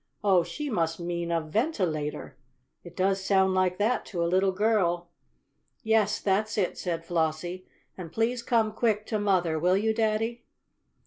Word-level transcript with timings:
"Oh, 0.23 0.41
she 0.41 0.67
must 0.67 0.99
mean 0.99 1.29
a 1.31 1.39
ventilator. 1.39 2.35
It 2.83 2.95
does 2.97 3.23
sound 3.23 3.53
like 3.53 3.77
that 3.77 4.03
to 4.07 4.23
a 4.23 4.25
little 4.25 4.51
girl." 4.51 5.11
"Yes, 5.83 6.19
that's 6.19 6.57
it," 6.57 6.75
said 6.75 7.05
Flossie. 7.05 7.67
"And 7.99 8.11
please 8.11 8.41
come 8.41 8.71
quick 8.73 9.05
to 9.05 9.19
mother, 9.19 9.59
will 9.59 9.77
you, 9.77 9.93
Daddy?" 9.93 10.43